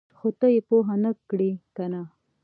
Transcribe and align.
ـ 0.11 0.17
خو 0.17 0.27
ته 0.39 0.47
یې 0.53 0.61
پوهه 0.67 0.95
نه 1.03 1.11
کړې 1.29 1.51
کنه! 1.75 2.01